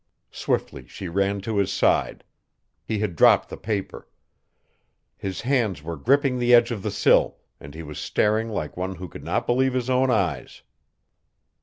Swiftly 0.31 0.87
she 0.87 1.07
ran 1.07 1.41
to 1.41 1.57
his 1.57 1.71
side. 1.71 2.23
He 2.83 2.97
had 2.97 3.15
dropped 3.15 3.49
the 3.49 3.55
paper. 3.57 4.07
His 5.15 5.41
hands 5.41 5.83
were 5.83 5.95
gripping 5.95 6.39
the 6.39 6.55
edge 6.55 6.71
of 6.71 6.81
the 6.81 6.89
sill, 6.89 7.37
and 7.59 7.75
he 7.75 7.83
was 7.83 7.99
staring 7.99 8.49
like 8.49 8.75
one 8.75 8.95
who 8.95 9.07
could 9.07 9.23
not 9.23 9.45
believe 9.45 9.73
his 9.75 9.91
own 9.91 10.09
eyes. 10.09 10.63